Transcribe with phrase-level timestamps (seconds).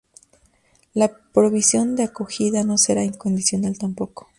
[0.95, 4.29] La provisión de acogida no será incondicional tampoco.